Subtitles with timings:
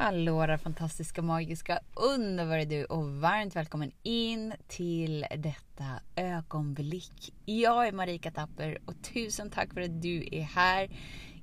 [0.00, 7.34] Hallå där fantastiska, magiska, underbara du och varmt välkommen in till detta ögonblick.
[7.44, 10.90] Jag är Marika Tapper och tusen tack för att du är här.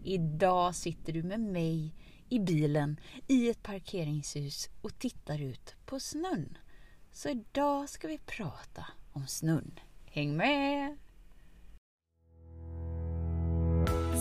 [0.04, 1.93] Idag sitter du med mig
[2.29, 6.58] i bilen i ett parkeringshus och tittar ut på snön.
[7.12, 9.79] Så idag ska vi prata om snön.
[10.05, 10.97] Häng med!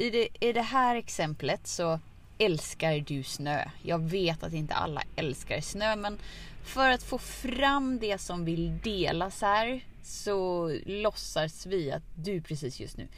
[0.00, 2.00] I det, I det här exemplet så
[2.38, 3.70] älskar du snö.
[3.82, 6.18] Jag vet att inte alla älskar snö men
[6.64, 12.80] för att få fram det som vill delas här så låtsas vi att du precis
[12.80, 13.08] just nu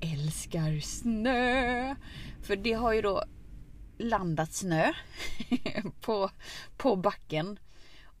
[0.00, 1.94] älskar snö.
[2.42, 3.24] För det har ju då
[3.98, 4.92] landat snö
[6.00, 6.30] på,
[6.76, 7.58] på backen.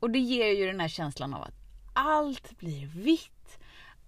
[0.00, 1.54] Och det ger ju den här känslan av att
[1.92, 3.37] allt blir vitt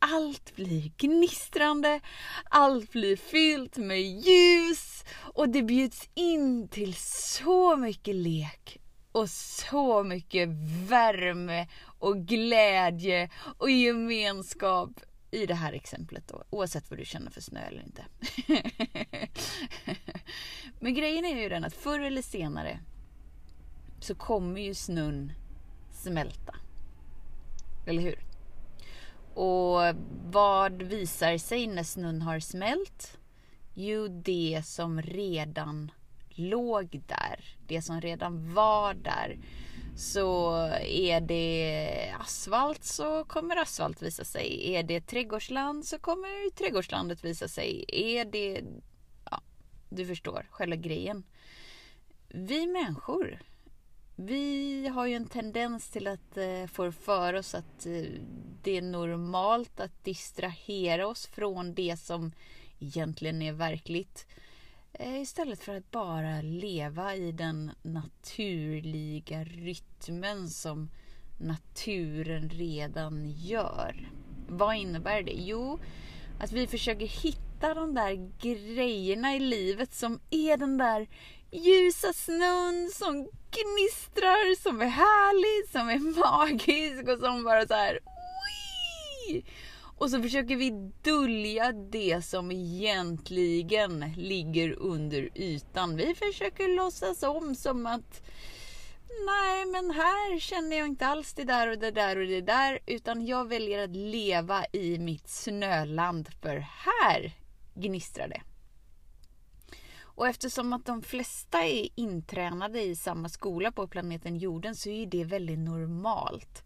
[0.01, 2.01] allt blir gnistrande,
[2.45, 8.79] allt blir fyllt med ljus och det bjuds in till så mycket lek
[9.13, 10.49] och så mycket
[10.89, 14.91] värme och glädje och gemenskap
[15.31, 18.05] i det här exemplet då, oavsett vad du känner för snö eller inte.
[20.81, 22.81] Men grejen är ju den att förr eller senare
[24.01, 25.33] så kommer ju snön
[25.93, 26.55] smälta.
[27.87, 28.30] Eller hur?
[29.41, 29.97] Och
[30.31, 33.19] vad visar sig när snön har smält?
[33.75, 35.91] Jo, det som redan
[36.29, 37.57] låg där.
[37.67, 39.39] Det som redan var där.
[39.97, 44.75] Så är det asfalt så kommer asfalt visa sig.
[44.75, 47.85] Är det trädgårdsland så kommer trädgårdslandet visa sig.
[47.89, 48.63] Är det...
[49.31, 49.43] Ja,
[49.89, 51.23] du förstår själva grejen.
[52.29, 53.43] Vi människor
[54.23, 58.05] vi har ju en tendens till att eh, få för oss att eh,
[58.63, 62.33] det är normalt att distrahera oss från det som
[62.79, 64.27] egentligen är verkligt.
[64.93, 70.91] Eh, istället för att bara leva i den naturliga rytmen som
[71.39, 74.11] naturen redan gör.
[74.49, 75.37] Vad innebär det?
[75.37, 75.81] Jo,
[76.41, 81.09] att vi försöker hitta de där grejerna i livet som är den där
[81.53, 83.15] ljusa snön som
[83.51, 85.99] gnistrar, som är härlig, som är
[86.41, 87.99] magisk och som bara så här...
[89.29, 89.45] Wii!
[89.97, 95.97] Och så försöker vi dölja det som egentligen ligger under ytan.
[95.97, 98.23] Vi försöker låtsas om som att
[99.27, 102.79] nej, men här känner jag inte alls det där och det där och det där,
[102.87, 107.33] utan jag väljer att leva i mitt snöland, för här
[107.75, 108.43] gnistrar det.
[110.21, 115.07] Och eftersom att de flesta är intränade i samma skola på planeten jorden så är
[115.07, 116.63] det väldigt normalt.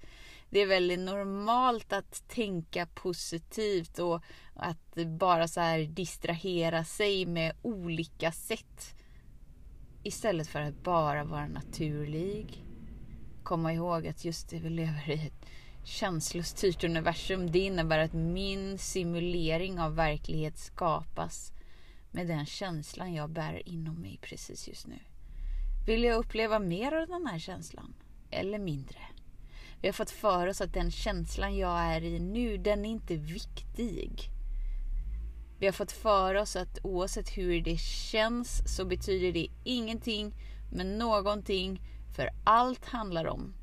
[0.50, 4.22] Det är väldigt normalt att tänka positivt och
[4.54, 8.94] att bara så här distrahera sig med olika sätt.
[10.06, 12.64] Istället för att bara vara naturlig.
[13.42, 15.46] Komma ihåg att just det, vi lever i ett
[15.84, 17.50] känslostyrt universum.
[17.50, 21.52] Det innebär att min simulering av verklighet skapas
[22.10, 24.98] med den känslan jag bär inom mig precis just nu.
[25.86, 27.94] Vill jag uppleva mer av den här känslan?
[28.30, 28.98] Eller mindre?
[29.80, 33.16] Vi har fått för oss att den känslan jag är i nu, den är inte
[33.16, 34.33] viktig.
[35.64, 40.34] Vi har fått för oss att oavsett hur det känns så betyder det ingenting
[40.72, 41.80] men någonting.
[42.16, 43.54] För allt handlar om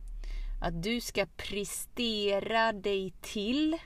[0.62, 3.78] att du ska prestera dig till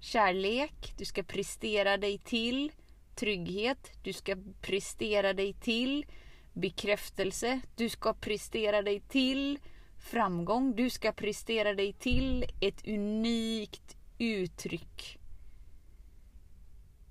[0.00, 0.94] kärlek.
[0.98, 2.72] Du ska prestera dig till
[3.14, 6.06] trygghet, du ska prestera dig till
[6.52, 9.58] bekräftelse, du ska prestera dig till
[9.98, 15.19] framgång, du ska prestera dig till ett unikt uttryck.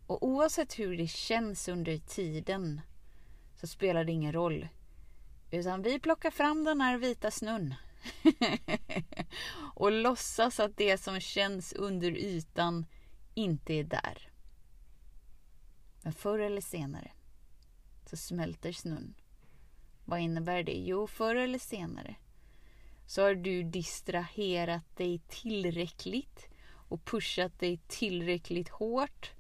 [0.10, 2.82] Och oavsett hur det känns under tiden
[3.56, 4.68] så spelar det ingen roll.
[5.52, 7.76] Utan vi plockar fram den här vita snön.
[9.76, 12.86] och låtsas att det som känns under ytan
[13.34, 14.30] inte är där.
[16.02, 17.12] Men förr eller senare
[18.06, 19.14] så smälter snön.
[20.06, 20.78] Vad innebär det?
[20.78, 22.16] Jo, förr eller senare
[23.06, 29.32] så har du distraherat dig tillräckligt och pushat dig tillräckligt hårt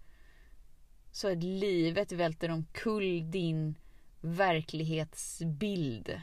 [1.20, 3.76] så att livet välter omkull din
[4.22, 6.22] verklighetsbild.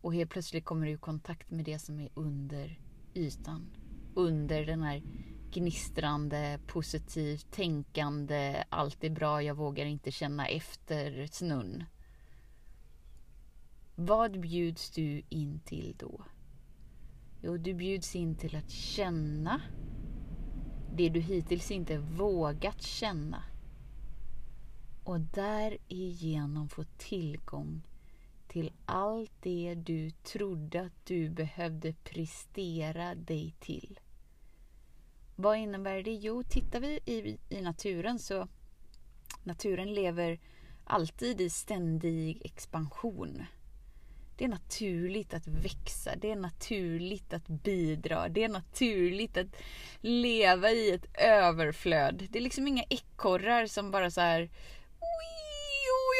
[0.00, 2.78] Och helt plötsligt kommer du i kontakt med det som är under
[3.14, 3.70] ytan.
[4.14, 5.02] Under den här
[5.52, 11.84] gnistrande, positivt tänkande, allt är bra, jag vågar inte känna efter snön.
[13.94, 16.24] Vad bjuds du in till då?
[17.42, 19.60] Jo, du bjuds in till att känna
[20.94, 23.42] det du hittills inte vågat känna.
[25.04, 27.82] Och därigenom få tillgång
[28.48, 34.00] till allt det du trodde att du behövde prestera dig till.
[35.36, 36.14] Vad innebär det?
[36.14, 38.48] Jo, tittar vi i, i naturen så
[39.44, 40.40] naturen lever
[40.84, 43.44] alltid i ständig expansion.
[44.40, 49.46] Det är naturligt att växa, det är naturligt att bidra, det är naturligt att
[50.00, 52.28] leva i ett överflöd.
[52.30, 54.50] Det är liksom inga ekorrar som bara så här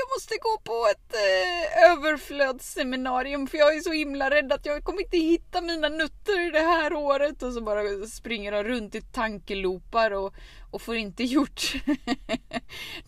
[0.00, 4.84] jag måste gå på ett eh, överflödsseminarium för jag är så himla rädd att jag
[4.84, 7.42] kommer inte hitta mina nutter det här året.
[7.42, 10.34] Och så bara springer de runt i tankelopar och,
[10.70, 11.72] och får inte gjort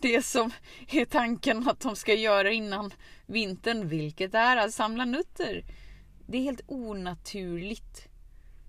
[0.00, 0.50] det som
[0.88, 2.94] är tanken att de ska göra innan
[3.32, 5.64] vintern, vilket är att samla nötter.
[6.26, 8.08] Det är helt onaturligt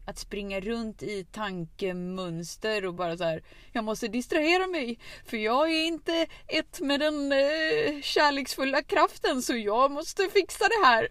[0.05, 5.71] att springa runt i tankemönster och bara så här, jag måste distrahera mig för jag
[5.71, 11.09] är inte ett med den eh, kärleksfulla kraften så jag måste fixa det här.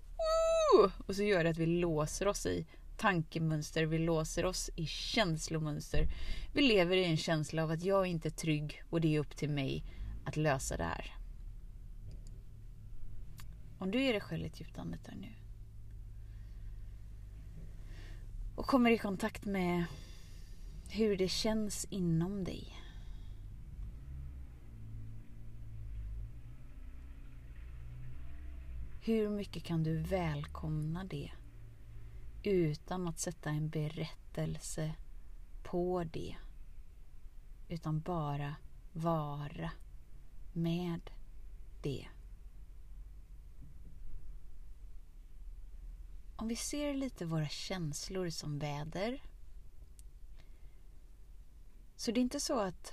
[0.75, 0.91] Ooh!
[1.07, 2.67] Och så gör det att vi låser oss i
[2.99, 6.07] tankemönster, vi låser oss i känslomönster.
[6.55, 9.21] Vi lever i en känsla av att jag är inte är trygg och det är
[9.21, 9.85] upp till mig
[10.25, 11.22] att lösa det här.
[13.83, 15.33] Om du ger dig själv ett djupt andetag nu
[18.57, 19.85] och kommer i kontakt med
[20.91, 22.79] hur det känns inom dig.
[29.01, 31.31] Hur mycket kan du välkomna det
[32.43, 34.95] utan att sätta en berättelse
[35.63, 36.37] på det?
[37.69, 38.55] Utan bara
[38.93, 39.71] vara
[40.53, 41.11] med
[41.83, 42.09] det.
[46.37, 49.23] Om vi ser lite våra känslor som väder.
[51.97, 52.93] Så det är inte så att,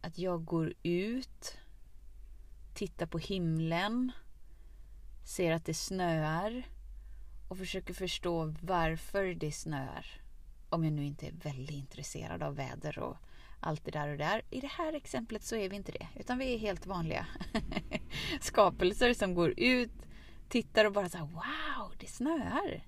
[0.00, 1.56] att jag går ut,
[2.74, 4.12] tittar på himlen,
[5.24, 6.68] ser att det snöar
[7.48, 10.06] och försöker förstå varför det snöar.
[10.68, 13.16] Om jag nu inte är väldigt intresserad av väder och
[13.60, 14.42] allt det där och där.
[14.50, 17.26] I det här exemplet så är vi inte det, utan vi är helt vanliga
[18.40, 19.92] skapelser som går ut,
[20.48, 22.86] tittar och bara så här, wow, det snöar.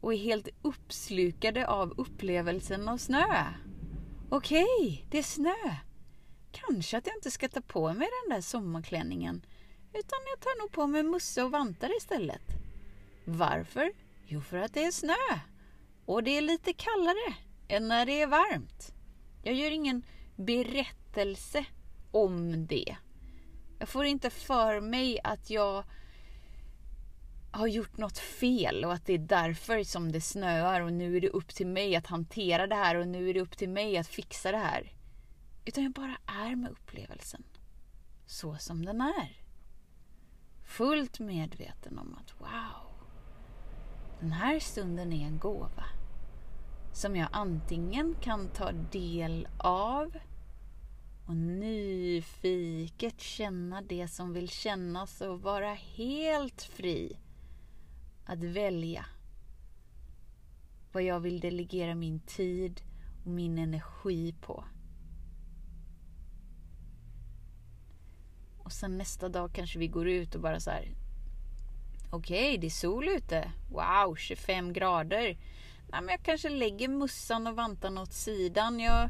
[0.00, 3.44] Och är helt uppslukade av upplevelsen av snö.
[4.28, 5.76] Okej, okay, det är snö.
[6.52, 9.46] Kanske att jag inte ska ta på mig den där sommarklänningen.
[9.92, 12.42] Utan jag tar nog på mig mössa och vantar istället.
[13.24, 13.92] Varför?
[14.26, 15.40] Jo, för att det är snö.
[16.06, 17.34] Och det är lite kallare
[17.68, 18.92] än när det är varmt.
[19.42, 20.02] Jag gör ingen
[20.36, 21.64] berättelse
[22.10, 22.96] om det.
[23.78, 25.84] Jag får inte för mig att jag
[27.56, 31.20] har gjort något fel och att det är därför som det snöar och nu är
[31.20, 33.96] det upp till mig att hantera det här och nu är det upp till mig
[33.96, 34.92] att fixa det här.
[35.64, 37.44] Utan jag bara är med upplevelsen.
[38.26, 39.40] Så som den är.
[40.64, 43.06] Fullt medveten om att wow,
[44.20, 45.84] den här stunden är en gåva.
[46.92, 50.16] Som jag antingen kan ta del av
[51.26, 57.16] och nyfiket känna det som vill kännas och vara helt fri
[58.26, 59.06] att välja
[60.92, 62.82] vad jag vill delegera min tid
[63.24, 64.64] och min energi på.
[68.58, 70.90] Och sen nästa dag kanske vi går ut och bara så här.
[72.10, 73.52] Okej, okay, det är sol ute.
[73.70, 75.38] Wow, 25 grader.
[75.88, 78.80] Nej, men jag kanske lägger mussan och vantarna åt sidan.
[78.80, 79.08] Jag,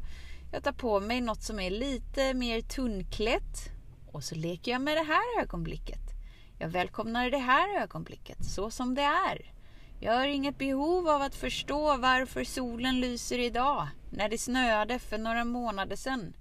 [0.53, 3.71] jag tar på mig något som är lite mer tunnklätt.
[4.13, 6.16] Och så leker jag med det här ögonblicket.
[6.59, 9.53] Jag välkomnar det här ögonblicket så som det är.
[10.01, 15.19] Jag har inget behov av att förstå varför solen lyser idag när det snöade för
[15.19, 16.37] några månader sedan.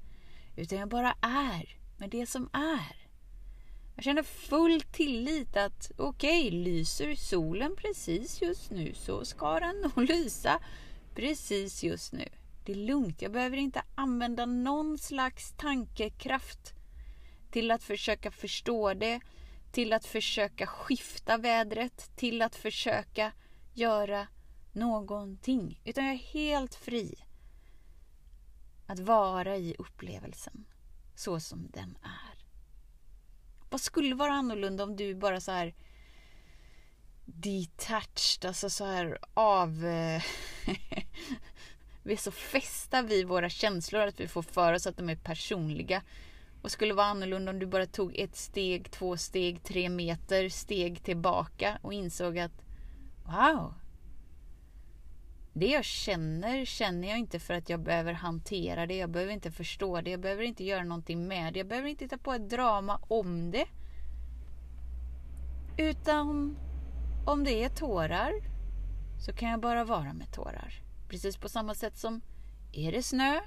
[0.56, 3.08] Utan jag bara är med det som är.
[3.96, 9.76] Jag känner full tillit att okej, okay, lyser solen precis just nu så ska den
[9.82, 10.60] nog lysa
[11.16, 12.30] precis just nu.
[12.66, 16.74] Det är lugnt, jag behöver inte använda någon slags tankekraft
[17.52, 19.20] till att försöka förstå det
[19.76, 23.32] till att försöka skifta vädret, till att försöka
[23.74, 24.28] göra
[24.72, 25.82] någonting.
[25.86, 27.16] Utan jag är helt fri
[28.86, 30.66] att vara i upplevelsen
[31.16, 32.46] så som den är.
[33.70, 35.76] Vad skulle vara annorlunda om du bara så här
[37.26, 39.86] detached, alltså så här av...
[39.86, 40.24] Eh,
[42.04, 45.16] vi är så fästa vid våra känslor att vi får för oss att de är
[45.16, 46.02] personliga.
[46.66, 51.04] Och skulle vara annorlunda om du bara tog ett steg, två steg, tre meter steg
[51.04, 52.62] tillbaka och insåg att
[53.26, 53.74] wow.
[55.54, 58.98] Det jag känner, känner jag inte för att jag behöver hantera det.
[58.98, 60.12] Jag behöver inte förstå det.
[60.12, 61.60] Jag behöver inte göra någonting med det.
[61.60, 63.68] Jag behöver inte hitta på ett drama om det.
[65.78, 66.58] Utan
[67.26, 68.34] om det är tårar
[69.26, 70.74] så kan jag bara vara med tårar.
[71.10, 72.22] Precis på samma sätt som
[72.72, 73.42] är det snö,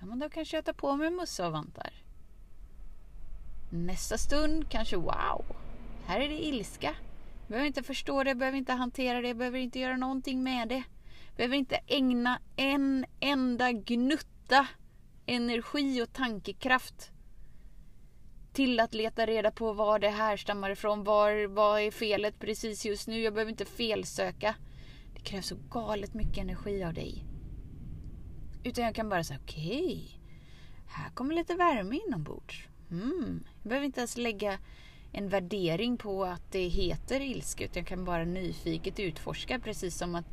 [0.00, 2.07] ja men då kanske jag tar på mig mössa och vantar.
[3.70, 5.44] Nästa stund kanske wow,
[6.06, 6.94] här är det ilska.
[7.40, 10.42] Jag behöver inte förstå det, jag behöver inte hantera det, jag behöver inte göra någonting
[10.42, 10.82] med det.
[11.26, 14.66] Jag behöver inte ägna en enda gnutta
[15.26, 17.10] energi och tankekraft
[18.52, 21.04] till att leta reda på var det härstammar ifrån.
[21.04, 23.20] Var, vad är felet precis just nu?
[23.20, 24.54] Jag behöver inte felsöka.
[25.14, 27.24] Det krävs så galet mycket energi av dig.
[28.64, 29.82] Utan jag kan bara säga okej.
[29.82, 30.08] Okay,
[30.86, 32.67] här kommer lite värme inombords.
[32.90, 33.44] Mm.
[33.62, 34.58] Jag behöver inte ens lägga
[35.12, 37.64] en värdering på att det heter ilska.
[37.64, 39.58] Utan jag kan bara nyfiket utforska.
[39.58, 40.26] Precis som att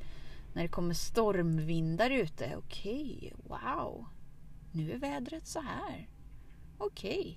[0.53, 2.55] när det kommer stormvindar ute.
[2.57, 4.05] Okej, okay, wow.
[4.71, 6.09] Nu är vädret så här.
[6.77, 7.19] Okej.
[7.19, 7.35] Okay.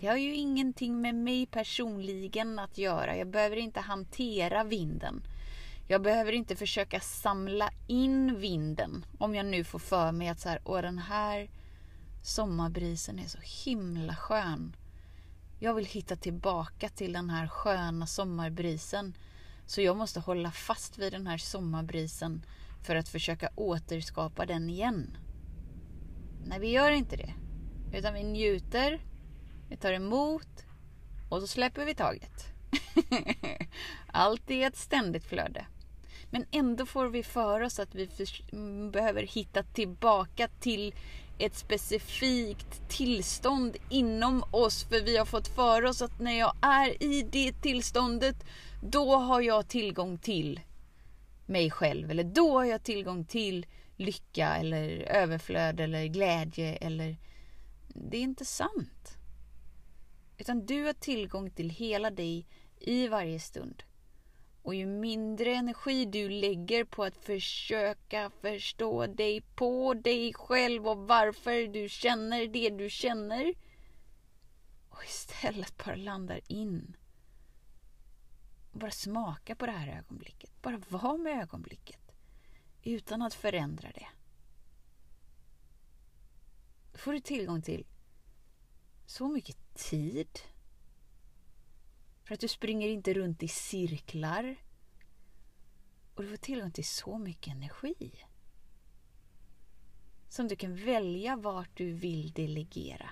[0.00, 3.16] Det har ju ingenting med mig personligen att göra.
[3.16, 5.22] Jag behöver inte hantera vinden.
[5.88, 9.06] Jag behöver inte försöka samla in vinden.
[9.18, 11.50] Om jag nu får för mig att så här, åh den här
[12.24, 14.76] sommarbrisen är så himla skön.
[15.58, 19.16] Jag vill hitta tillbaka till den här sköna sommarbrisen.
[19.66, 22.46] Så jag måste hålla fast vid den här sommarbrisen
[22.82, 25.16] för att försöka återskapa den igen.
[26.44, 27.34] Nej, vi gör inte det.
[27.92, 29.00] Utan vi njuter
[29.68, 30.64] vi tar emot
[31.28, 32.44] och så släpper vi taget.
[34.06, 35.66] Allt är ett ständigt flöde.
[36.30, 38.08] Men ändå får vi för oss att vi
[38.92, 40.94] behöver hitta tillbaka till
[41.38, 44.84] ett specifikt tillstånd inom oss.
[44.84, 48.36] För vi har fått för oss att när jag är i det tillståndet,
[48.82, 50.60] då har jag tillgång till
[51.46, 52.10] mig själv.
[52.10, 56.76] Eller då har jag tillgång till lycka eller överflöd eller glädje.
[56.76, 57.16] Eller...
[57.88, 59.16] Det är inte sant.
[60.38, 62.46] Utan du har tillgång till hela dig
[62.80, 63.82] i varje stund.
[64.64, 70.98] Och ju mindre energi du lägger på att försöka förstå dig på dig själv och
[70.98, 73.54] varför du känner det du känner.
[74.88, 76.96] Och istället bara landar in.
[78.72, 80.62] Och bara smaka på det här ögonblicket.
[80.62, 82.00] Bara vara med ögonblicket.
[82.82, 84.08] Utan att förändra det.
[86.92, 87.86] Då får du tillgång till
[89.06, 90.38] så mycket tid.
[92.24, 94.56] För att du springer inte runt i cirklar.
[96.14, 98.10] Och du får tillgång till så mycket energi.
[100.28, 103.10] Som du kan välja vart du vill delegera.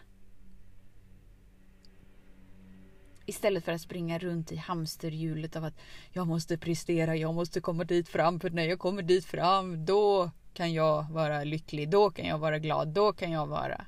[3.27, 7.85] Istället för att springa runt i hamsterhjulet av att jag måste prestera, jag måste komma
[7.85, 12.27] dit fram för när jag kommer dit fram då kan jag vara lycklig, då kan
[12.27, 13.87] jag vara glad, då kan jag vara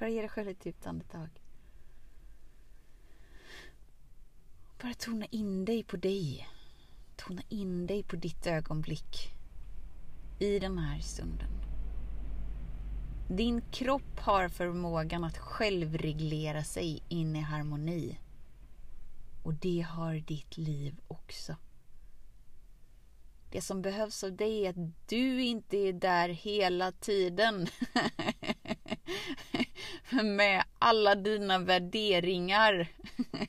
[0.00, 1.28] Bara ge dig själv ett djupt andetag.
[4.82, 6.48] Bara tona in dig på dig.
[7.16, 9.34] Tona in dig på ditt ögonblick.
[10.38, 11.50] I den här stunden.
[13.28, 18.18] Din kropp har förmågan att självreglera sig in i harmoni.
[19.42, 21.56] Och det har ditt liv också.
[23.50, 27.66] Det som behövs av dig är att du inte är där hela tiden.
[30.24, 32.88] med alla dina värderingar.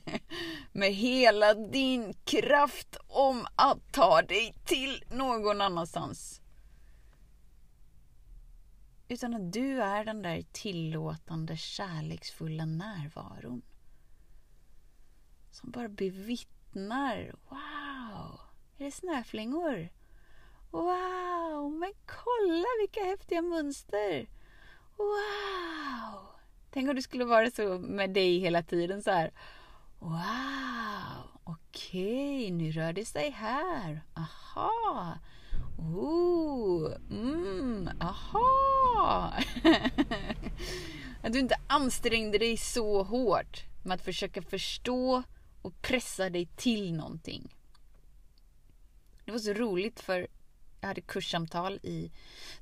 [0.72, 6.40] med hela din kraft om att ta dig till någon annanstans.
[9.08, 13.62] Utan att du är den där tillåtande, kärleksfulla närvaron.
[15.50, 17.34] Som bara bevittnar.
[17.48, 18.40] Wow!
[18.78, 19.88] Är det snöflingor?
[20.70, 21.72] Wow!
[21.72, 24.26] Men kolla vilka häftiga mönster!
[24.96, 26.31] Wow!
[26.72, 29.32] Tänk om det skulle vara så med dig hela tiden så här.
[29.98, 30.12] Wow,
[31.44, 34.02] okej, okay, nu rör det sig här.
[34.14, 35.18] Aha.
[35.78, 39.32] Oh, mm, aha.
[41.22, 45.22] att du inte ansträngde dig så hårt med att försöka förstå
[45.62, 47.54] och pressa dig till någonting.
[49.24, 50.26] Det var så roligt för
[50.80, 52.12] jag hade kurssamtal i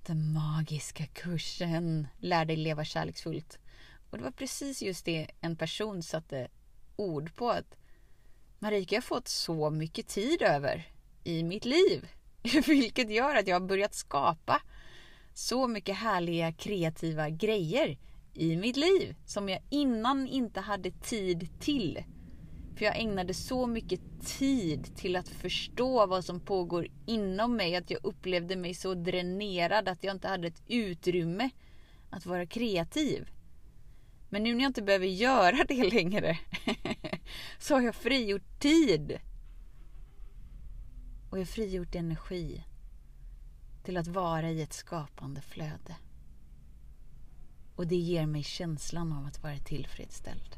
[0.07, 3.59] den magiska kursen Lär dig leva kärleksfullt.
[4.11, 6.49] Och det var precis just det en person satte
[6.97, 7.77] ord på att
[8.59, 10.89] Marika har fått så mycket tid över
[11.25, 12.09] i mitt liv.
[12.67, 14.63] Vilket gör att jag har börjat skapa
[15.35, 17.99] så mycket härliga kreativa grejer
[18.35, 22.05] i mitt liv som jag innan inte hade tid till.
[22.77, 27.91] För jag ägnade så mycket tid till att förstå vad som pågår inom mig att
[27.91, 31.51] jag upplevde mig så dränerad att jag inte hade ett utrymme
[32.11, 33.29] att vara kreativ.
[34.31, 36.39] Men nu när jag inte behöver göra det längre
[37.59, 39.19] så har jag frigjort tid.
[41.31, 42.65] Och jag har frigjort energi
[43.85, 45.97] till att vara i ett skapande flöde.
[47.77, 50.57] Och det ger mig känslan av att vara tillfredsställd.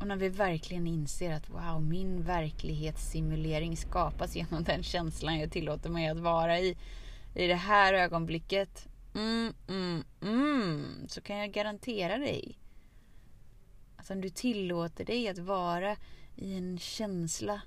[0.00, 5.90] Och när vi verkligen inser att wow, min verklighetssimulering skapas genom den känslan jag tillåter
[5.90, 6.76] mig att vara i,
[7.34, 8.87] i det här ögonblicket.
[9.18, 12.58] Mm, mm, mm, så kan jag garantera dig
[13.96, 15.96] att om du tillåter dig att vara
[16.36, 17.62] i en känsla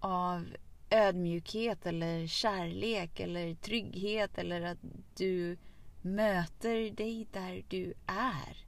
[0.00, 0.46] av
[0.90, 4.78] ödmjukhet eller kärlek eller trygghet eller att
[5.16, 5.58] du
[6.02, 8.66] möter dig där du är.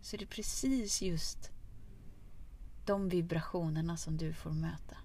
[0.00, 1.50] Så är det precis just
[2.86, 4.96] de vibrationerna som du får möta.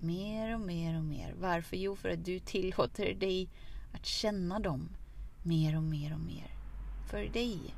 [0.00, 1.34] Mer och mer och mer.
[1.38, 1.76] Varför?
[1.76, 3.48] Jo, för att du tillåter dig
[3.92, 4.96] att känna dem
[5.42, 6.56] mer och mer och mer.
[7.10, 7.74] För dig.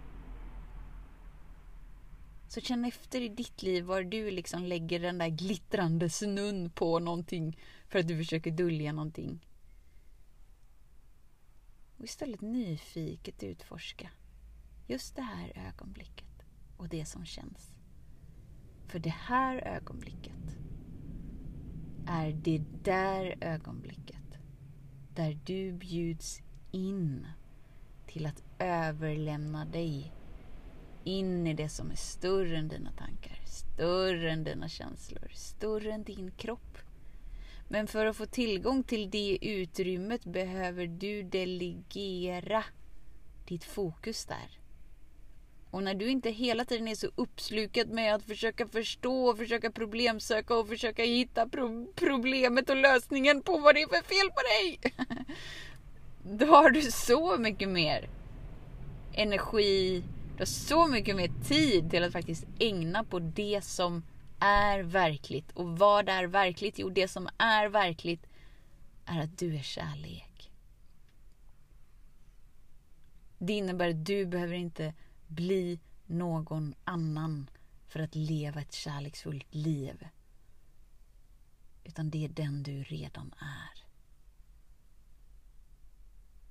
[2.49, 6.99] Så känn efter i ditt liv var du liksom lägger den där glittrande snun på
[6.99, 9.47] någonting för att du försöker dölja någonting.
[11.99, 14.11] Och istället nyfiket utforska
[14.87, 16.43] just det här ögonblicket
[16.77, 17.75] och det som känns.
[18.87, 20.57] För det här ögonblicket
[22.07, 24.22] är det där ögonblicket
[25.15, 27.27] där du bjuds in
[28.07, 30.13] till att överlämna dig
[31.05, 36.05] in i det som är större än dina tankar, större än dina känslor, större än
[36.05, 36.79] din kropp.
[37.69, 42.65] Men för att få tillgång till det utrymmet behöver du delegera
[43.45, 44.62] ditt fokus där.
[45.73, 50.57] Och när du inte hela tiden är så uppslukad med att försöka förstå, försöka problemsöka
[50.57, 54.79] och försöka hitta pro problemet och lösningen på vad det är för fel på dig.
[56.39, 58.09] Då har du så mycket mer
[59.13, 60.05] energi,
[60.35, 64.03] du har så mycket mer tid till att faktiskt ägna på det som
[64.41, 65.53] är verkligt.
[65.53, 66.79] Och vad är verkligt?
[66.79, 68.27] Jo, det som är verkligt
[69.07, 70.51] är att du är kärlek.
[73.39, 74.95] Det innebär att du behöver inte
[75.35, 77.51] bli någon annan
[77.89, 80.09] för att leva ett kärleksfullt liv.
[81.85, 83.85] Utan det är den du redan är.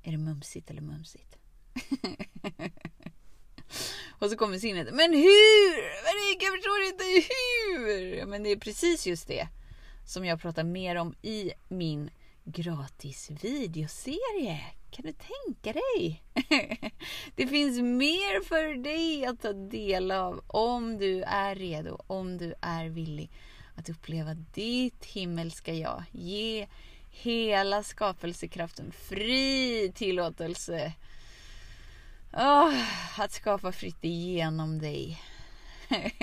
[0.04, 1.38] Är det mumsigt eller mumsigt?
[4.20, 4.88] Och så kommer sinnet.
[4.94, 5.82] Men hur?
[6.04, 8.26] Marika, jag förstår inte hur.
[8.26, 9.48] Men det är precis just det
[10.06, 12.10] som jag pratar mer om i min
[12.44, 14.62] gratis videoserie.
[14.91, 16.23] Kan du tänka dig?
[17.36, 22.54] det finns mer för dig att ta del av om du är redo, om du
[22.62, 23.32] är villig
[23.75, 26.04] att uppleva ditt himmelska jag.
[26.12, 26.67] Ge
[27.10, 30.93] hela skapelsekraften fri tillåtelse
[32.34, 35.21] Oh, att skapa fritt igenom dig.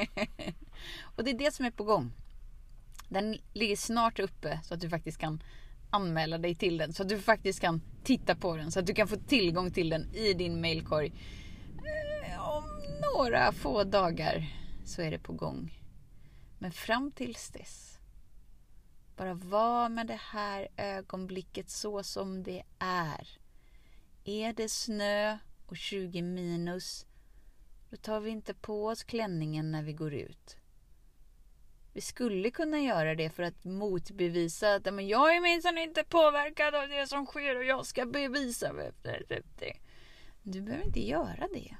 [1.16, 2.12] och det är det som är på gång.
[3.08, 5.42] Den ligger snart uppe så att du faktiskt kan
[5.90, 6.92] anmäla dig till den.
[6.92, 8.72] Så att du faktiskt kan titta på den.
[8.72, 11.12] Så att du kan få tillgång till den i din mailkorg.
[12.26, 12.64] Eh, om
[13.14, 14.46] några få dagar
[14.84, 15.82] så är det på gång.
[16.58, 17.98] Men fram tills dess.
[19.16, 23.28] Bara var med det här ögonblicket så som det är.
[24.24, 27.06] Är det snö och 20 minus,
[27.90, 30.56] då tar vi inte på oss klänningen när vi går ut.
[31.98, 36.74] Vi skulle kunna göra det för att motbevisa att men jag är minsann inte påverkad
[36.74, 38.72] av det som sker och jag ska bevisa
[39.58, 39.72] det.
[40.42, 41.76] Du behöver inte göra det.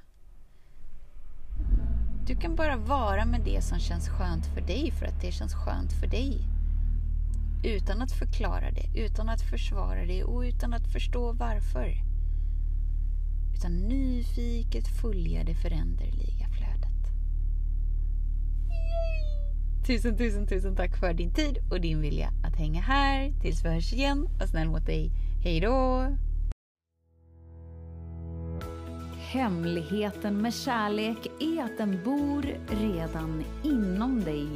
[2.27, 5.53] Du kan bara vara med det som känns skönt för dig för att det känns
[5.53, 6.41] skönt för dig.
[7.63, 11.93] Utan att förklara det, utan att försvara det och utan att förstå varför
[13.55, 17.03] utan nyfiket följa det föränderliga flödet.
[18.69, 19.28] Yay!
[19.89, 23.33] Tusen, tusen, tusen tack för din tid och din vilja att hänga här.
[23.41, 24.27] Tills vi hörs igen.
[24.39, 25.11] Var snäll mot dig.
[25.43, 26.07] Hej då!
[29.17, 34.47] Hemligheten med kärlek är att den bor redan inom dig.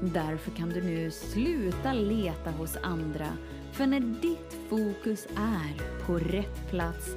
[0.00, 3.28] Därför kan du nu sluta leta hos andra.
[3.72, 7.16] För när ditt fokus är på rätt plats